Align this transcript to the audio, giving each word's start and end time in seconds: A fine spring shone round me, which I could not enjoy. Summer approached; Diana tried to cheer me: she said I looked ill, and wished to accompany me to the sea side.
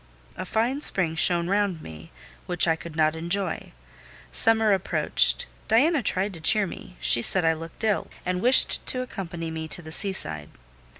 A 0.35 0.45
fine 0.45 0.81
spring 0.81 1.13
shone 1.13 1.47
round 1.47 1.79
me, 1.83 2.09
which 2.47 2.67
I 2.67 2.75
could 2.75 2.95
not 2.95 3.15
enjoy. 3.15 3.71
Summer 4.31 4.73
approached; 4.73 5.45
Diana 5.67 6.01
tried 6.01 6.33
to 6.33 6.41
cheer 6.41 6.65
me: 6.65 6.97
she 6.99 7.21
said 7.21 7.45
I 7.45 7.53
looked 7.53 7.83
ill, 7.83 8.07
and 8.25 8.41
wished 8.41 8.83
to 8.87 9.03
accompany 9.03 9.51
me 9.51 9.67
to 9.67 9.81
the 9.83 9.91
sea 9.91 10.11
side. 10.13 10.49